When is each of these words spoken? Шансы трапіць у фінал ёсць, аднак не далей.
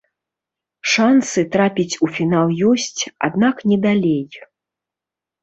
Шансы 0.93 1.43
трапіць 1.55 1.99
у 2.07 2.09
фінал 2.15 2.47
ёсць, 2.71 3.01
аднак 3.29 3.55
не 3.69 3.77
далей. 3.87 4.27